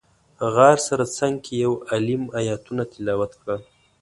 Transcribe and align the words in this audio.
غار 0.53 0.77
سره 0.87 1.03
څنګ 1.17 1.35
کې 1.45 1.53
یو 1.63 1.73
عالم 1.91 2.23
ایتونه 2.37 2.83
تلاوت 2.91 3.31
کړل. 3.41 3.61